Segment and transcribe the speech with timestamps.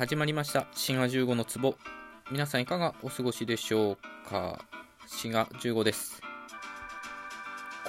[0.00, 0.66] 始まりました。
[0.72, 1.76] 滋賀15の壺。
[2.30, 4.64] 皆さんいかがお過ごしでしょうか？
[5.06, 6.22] 滋賀15です。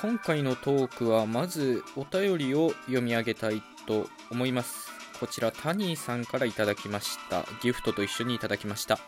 [0.02, 4.90] 今回のトークはまずお便りを読み上げたいと思います。
[5.22, 7.46] こちらタニーさんからいただきました。
[7.64, 9.00] ギフトと一緒にいただきました。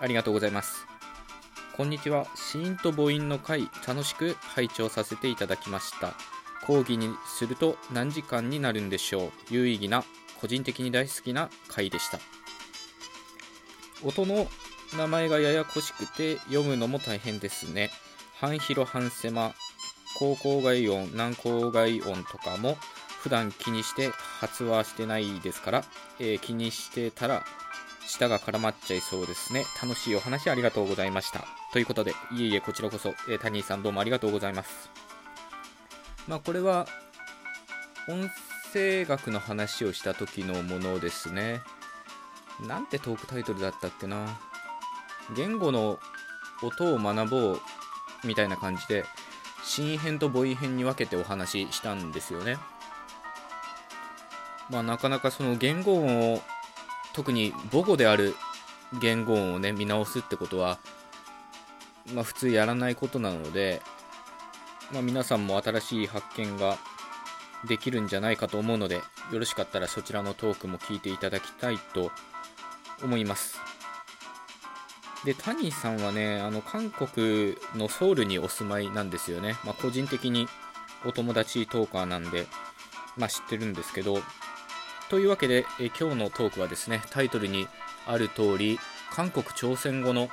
[0.00, 0.84] ありがとうございます。
[1.76, 2.26] こんにちは。
[2.34, 6.14] 子音と母音の回楽しく拝聴させていただきました。
[6.66, 7.08] 講義に
[7.38, 9.30] すると何時間になるんでしょう？
[9.48, 10.02] 有意義な
[10.40, 12.18] 個人的に大好きな回でした。
[14.04, 14.46] 音の
[14.96, 17.90] 名前がややこしくて読むのも大変ですね。
[18.38, 19.54] 半広半狭
[20.18, 22.76] 高校外音南高外音とかも
[23.22, 25.84] 普段気にして発話してないですから、
[26.20, 27.44] えー、気にしてたら
[28.06, 29.64] 舌が絡まっちゃいそうですね。
[29.82, 31.44] 楽しいお話ありがとうございました。
[31.72, 34.90] ということでいえいえこちらこそ、えー、タニーさんどうもありがとうございます。
[36.28, 36.86] まあこれは
[38.08, 38.30] 音
[38.76, 41.62] 声学の話をした時のものですね。
[42.68, 44.38] なんてトークタイトルだったっけな。
[45.34, 45.98] 言語の
[46.62, 47.60] 音を学ぼう
[48.26, 49.06] みたいな感じで
[49.64, 52.58] 新編と母音編に分けてお話ししたんですよね。
[54.68, 56.42] まあなかなかその言語音を
[57.14, 58.34] 特に母語である
[59.00, 60.78] 言語音をね見直すってことは
[62.12, 63.80] まあ普通やらないことなので
[64.92, 66.78] まあ、皆さんも新しい発見が
[67.64, 69.02] できるんじゃないかと思うのでよ
[69.38, 72.10] ろしかったらそちらのトークも聞いていただきたいと
[73.02, 73.58] 思います。
[75.24, 80.46] でタニーさんはねあの韓国のソウルにお住まいなんですよね、まあ、個人的に
[81.04, 82.46] お友達トーカーなんで、
[83.16, 84.18] まあ、知ってるんですけど。
[85.08, 87.68] というわけでえ今日のトークはですねタイトルに
[88.06, 88.78] ある通り
[89.12, 90.28] 韓国朝鮮語の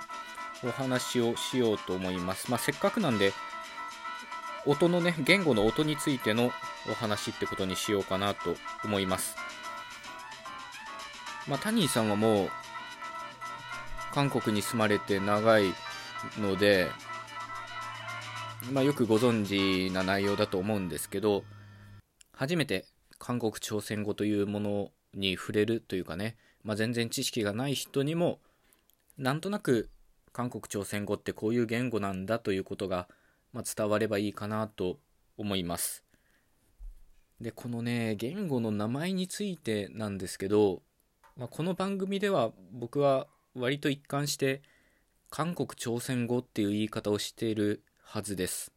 [0.63, 3.33] お話をしようと思います、まあ、せっかくなんで
[4.65, 6.51] 音のね、言語の音についての
[6.89, 9.35] お話ってことにしようかなと思います。
[11.47, 12.49] まあ、タニーさんはもう、
[14.13, 15.73] 韓国に住まれて長い
[16.39, 16.89] ので、
[18.71, 21.43] まあ、よくご存知な内容だと思うんですけど、
[22.31, 22.85] 初めて
[23.19, 28.39] 韓国朝鮮語というものに触れるというかね、まあ、全然知識がない人にも、
[29.17, 29.89] なんとなく
[30.31, 33.09] 韓国朝鮮語ってこういう言語なんだということが
[33.53, 34.99] まあ、伝わればいいかなと
[35.37, 36.03] 思います。
[37.39, 40.81] で、このね、言語の名前についてなんですけど、
[41.37, 44.61] まあ、この番組では僕は割と一貫して
[45.29, 48.71] 韓国朝鮮語っていう言い方をしているはずです。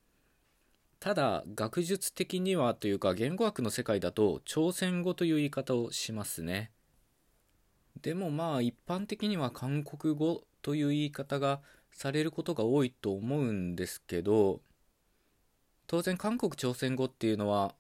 [0.99, 6.71] ただ、学術的にはというか言語学の世界だと朝鮮語という言い方をしますね。
[8.03, 11.61] でもまあ一般的には韓国語という言い方が
[11.91, 14.61] されることが多いと思うんですけど
[15.87, 17.75] 当然韓国朝鮮語っていうのは、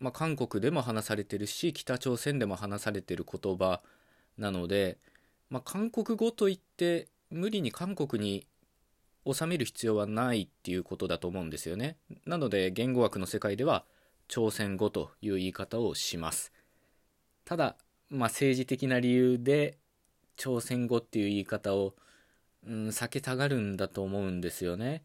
[0.00, 3.80] まあ、韓国でも話されてるし北朝鮮でも話されてる言葉
[4.38, 4.98] なので、
[5.50, 8.46] まあ、韓国語といって無理に韓国に
[9.32, 13.84] 収める必要はないっていうことだと思うんですよねなので言語学の世界では
[14.28, 16.52] 朝鮮語という言い方をします
[17.44, 17.76] ただ、
[18.10, 19.78] まあ、政治的な理由で
[20.36, 21.94] 朝鮮語っていう言い方を
[22.66, 25.02] うん、避けたがるんだと思うんですよね。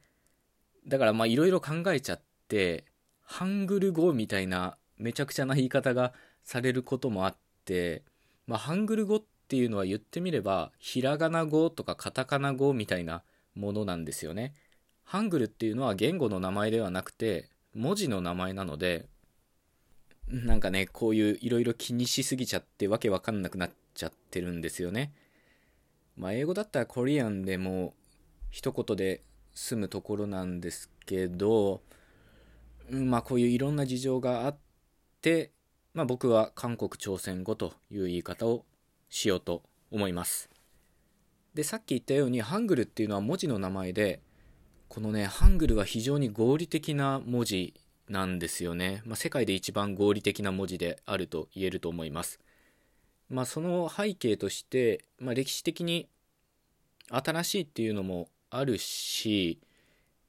[0.87, 2.85] だからまあいろいろ考えちゃって、
[3.23, 6.13] ハングル語みたいなめちゃくちゃな言い方が
[6.43, 7.35] されることもあっ
[7.65, 8.03] て、
[8.47, 13.23] まあハングル語っていうのは言ってみれば、ひらがな語とかカタカナ語みたいな
[13.55, 14.53] ものなんですよね。
[15.03, 19.07] ハングルっていうのは言語の名前ではなくて、文字の名前なので、
[20.27, 25.11] なんかね、こういういろいろ気にしすぎちゃってわけわかんなくなっちゃってるんですよね。
[26.15, 27.93] まあ、英語だったらコリアンでも
[28.51, 29.23] 一言で
[29.53, 31.81] 済むところなんですけど、
[32.89, 34.57] まあ、こういういろんな事情があっ
[35.21, 35.51] て、
[35.93, 38.65] まあ、僕は韓国朝鮮語という言い方を
[39.09, 40.49] しようと思います。
[41.53, 44.21] で、さっき言ったように、ハングルっていうのは文字の名前で、
[44.87, 47.73] このね、ハングルは非常に合理的な文字
[48.07, 49.01] なんですよね。
[49.05, 52.39] まあ、世界で一番合理的な文字であると言えると思います。
[53.29, 56.07] まあ、その背景として、まあ、歴史的に
[57.09, 59.59] 新しいっていうのもあるし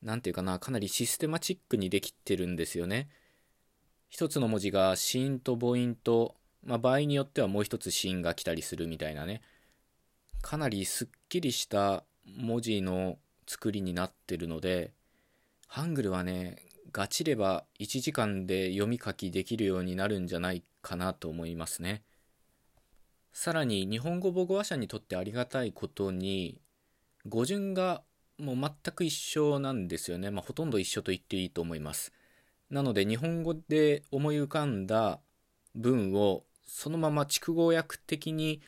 [0.03, 3.09] 何て言うかなかなりシステマチックにできてるんですよね。
[4.09, 6.35] 一つの文字が子音と母音と、
[6.65, 9.41] まあ、場合によってはもう一つ子音が来たりするみたいなね
[10.43, 14.93] かなりすっきりした文字の作りになってるので
[15.69, 16.57] ハングルはね
[16.93, 22.03] ガチれば1時間で読み書きできるようになるんじゃないかなと思いますね。
[23.33, 26.61] さらに日本語母語話者にとってありがたいことに
[27.29, 28.03] 語順が
[28.41, 32.13] もう全く一緒なんですよね、まあ、ほとんど一緒と言っていいと思います。
[32.71, 35.21] なので日本語で思い浮かんだ
[35.75, 38.63] 文をそのまま筑語訳的に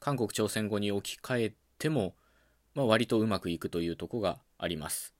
[0.00, 2.14] 韓国朝鮮語に置き換えても、
[2.74, 5.14] まあ、割とうまくいくというとこがあります。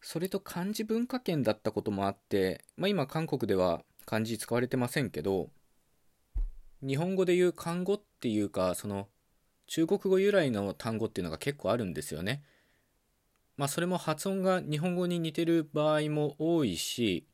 [0.00, 5.50] それと漢字文化圏だったこともあって、まあ、今韓国では漢字使われてませんけど
[6.80, 9.08] 日本語で言う漢語っていうかその
[9.66, 12.42] 中国語由来の単語っていうのが結構あるんですよね。
[13.56, 17.26] まあそれも発音が日本語に似てる場合も多いし、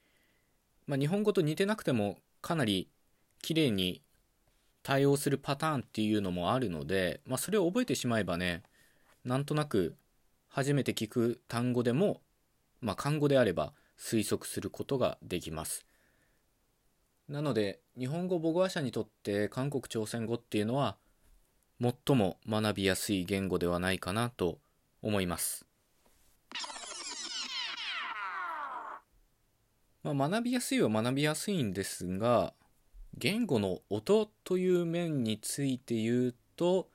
[0.87, 2.89] まあ、日本語と似てなくてもかなり
[3.43, 4.03] 綺麗に
[4.83, 8.63] 対応するパターンっていうのもあるので、まあ、それを覚えてしまえばね
[9.25, 9.97] なんとなく
[10.49, 12.21] 初めて聞く単語でも、
[12.81, 15.87] まあ、漢語であれば推測することができます。
[17.29, 20.97] なので日本語母語話者にとって韓国朝鮮語っていうのは
[21.81, 24.59] 最も学びやすい言語ではないかなと
[25.01, 25.72] 思います。
[30.03, 32.55] まあ、学びやすいは学びやすいんですが
[33.17, 36.89] 言語の音という面について言うと、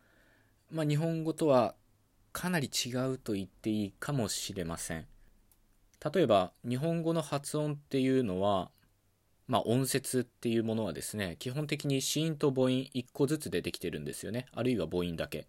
[0.72, 1.76] まあ、日本語とは
[2.34, 5.06] かなり違うと言っていいかもしれません。
[6.14, 8.70] 例えば日本語の発音っていうのは、
[9.48, 14.48] まあ、音節っていうものはですね基本的に子音と母音1個ずつでできてるんですよね。
[14.54, 15.48] あるいは母音だけ。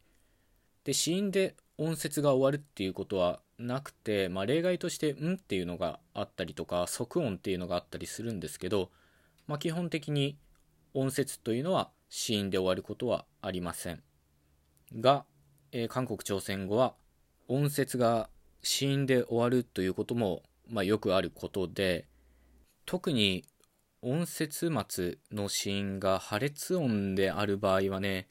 [0.84, 8.90] で子音で音節が終わるっていうことはなくて、まあ、例外として「ん」っていうのがあったりとか即音っていうのがあったりするんですけど、
[9.46, 10.36] まあ、基本的に
[10.92, 14.02] 音節というのは子音で終わることはありません。
[14.94, 15.24] が、
[15.72, 16.94] えー、韓国朝鮮語は
[17.46, 18.28] 音節が
[18.62, 22.08] 子音で終わるということも、まあ、よくあることで
[22.86, 23.44] 特に
[24.02, 28.28] 音節末の子音が破裂音である場合はね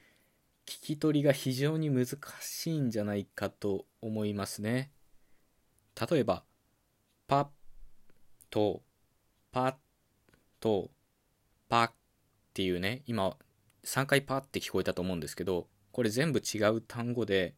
[0.68, 4.92] 聞き取りが非常に難しいんじゃないかと思いますね。
[6.10, 6.44] 例えば、
[7.26, 7.48] パッ
[8.50, 8.84] と、
[9.52, 9.76] パッ
[10.60, 10.92] と、
[11.70, 11.94] パッっ
[12.54, 13.38] ていうね、今
[13.86, 17.56] 3回パッって聞こえたと思うんですけど、これ全部違う単語で、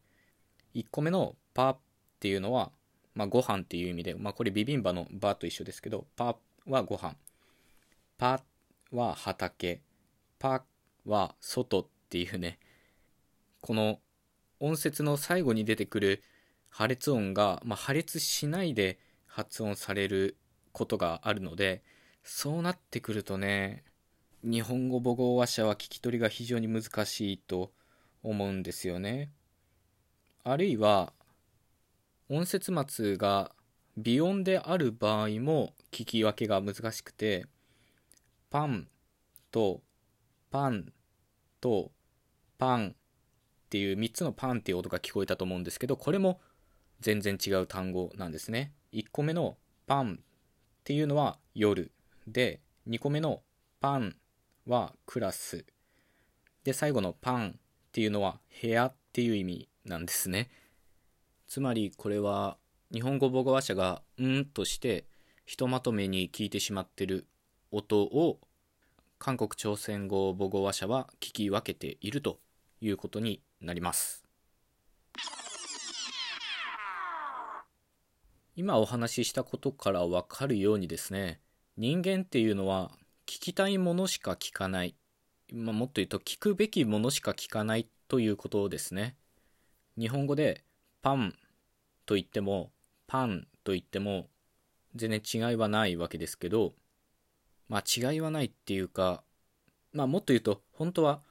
[0.74, 1.78] 1個目のパッっ
[2.20, 2.70] ていうのは、
[3.14, 6.36] まあ、ご飯っていう意味で、まあ、これビビンバのバと一緒ですけど、パッ
[6.66, 7.16] はご飯、
[8.18, 8.40] パ
[8.92, 9.80] ッは畑、
[10.38, 10.62] パッ
[11.10, 12.60] は外っていうね、
[13.60, 13.98] この
[14.58, 16.22] 音節の最後に出てくる
[16.68, 20.36] 破裂音が、まあ、破裂しないで発音される
[20.72, 21.82] ことがあるので
[22.22, 23.84] そうなってくるとね
[24.42, 27.72] 日本語母語話者は聞き取りが非常に難しいと
[28.22, 29.30] 思うんですよね。
[30.44, 31.12] あるいは
[32.30, 33.52] 音節末が
[33.96, 37.44] 微音である場合も聞き分けが難しくて
[38.48, 38.88] パン
[39.50, 39.82] と
[40.50, 40.92] パン
[41.60, 41.90] と
[42.56, 42.94] パン
[43.70, 46.40] っていう3つのパンっていう音が聞こえたと思うんですけどこれも
[46.98, 48.72] 全然違う単語なんですね。
[48.92, 50.24] 1個目のパンっ
[50.82, 51.92] ていうのは夜
[52.26, 53.42] で2個目の
[53.80, 54.16] パン
[54.66, 55.64] はクラス。
[56.64, 57.60] で最後のパンっ
[57.92, 60.50] ていうのは部屋っていう意味なんですね。
[61.46, 62.58] つまりこれは
[62.92, 65.06] 日本語母語話者がう「ん」として
[65.46, 67.28] ひとまとめに聞いてしまってる
[67.70, 68.40] 音を
[69.20, 72.40] 韓国朝鮮語母語話者は聞き分けていると
[72.80, 74.24] いうことになります。
[78.56, 81.40] 今お話ししたことからわかるようにですね
[81.78, 82.90] 人間っていうのは
[83.24, 84.94] 聞きたいものしか聞かない、
[85.52, 89.16] まあ、もっと言うと聞くべきものしか聞かないということですね。
[89.96, 90.64] 日本語で
[91.00, 91.34] パン
[92.06, 92.70] と言っても
[93.06, 94.28] パンと言っても
[94.94, 96.74] 全然違いはないわけですけど
[97.68, 99.22] まあ違いはないっていうか
[99.92, 101.22] まあもっと言うと本当は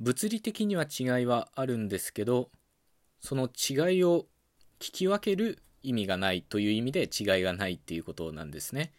[0.00, 2.50] 物理的には違いはあるんですけど
[3.20, 4.26] その違いを
[4.78, 8.92] 聞き分ける意味がないという意味で違いがないっていうことなんですね。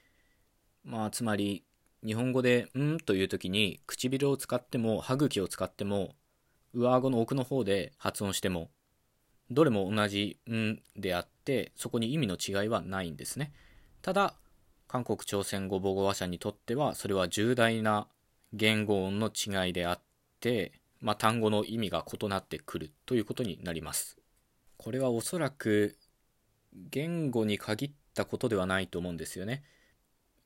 [0.84, 1.64] まあつまり
[2.06, 6.16] 日本語で「ん」という時に唇を使っても歯茎を使っても
[6.74, 8.70] 上顎の奥の方で発音しても
[9.50, 13.54] どれも同じ「ん」であってそこに意味の違いはないんですね。
[14.02, 14.36] ただ
[14.88, 18.08] 韓国朝鮮語母語話者にとってはそれは重大な
[18.54, 20.02] 言語音の違いであっ
[20.40, 24.18] てまあ、単語の意味が異なってくるということになります。
[24.78, 25.98] これはおそらく
[26.74, 29.64] 言語に限ったことではないと思うんですよね。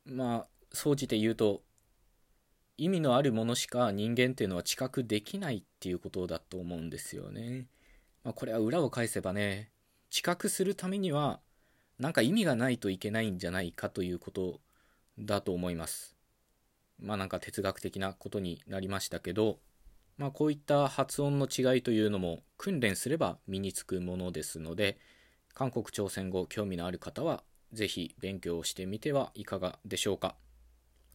[0.05, 1.63] まあ、総じて言うと、
[2.77, 7.67] 意味のあるものしか人間っていうのは知覚できないっていうことだと思うんですよね。
[8.24, 9.72] まあ、これは裏を返せばね、
[10.10, 11.39] 知覚するためには、
[12.00, 14.60] なんか意味がないといけないんじゃないかということ
[15.19, 16.15] だと思います。
[17.00, 19.60] まあなんか哲学的なことになりましたけど、
[20.17, 24.98] まあ、こういった発音の違いというのも訓練すれば身につくものですので
[25.53, 30.36] 韓国朝鮮語興味のある方は是非勉強してみてはいかがでしょうか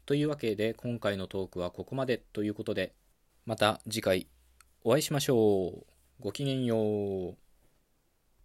[0.07, 2.95] というわけで今回のトークはここまでということで
[3.47, 4.27] また次回
[4.85, 5.87] お会いしましょう。
[6.21, 7.48] ごきげんよう。